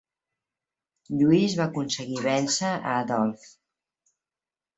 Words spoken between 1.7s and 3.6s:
aconseguir vèncer a Adolf.